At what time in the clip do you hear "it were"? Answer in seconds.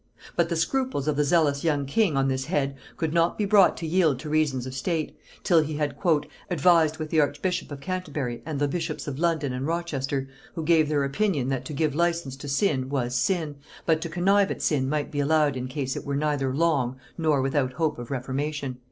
15.95-16.15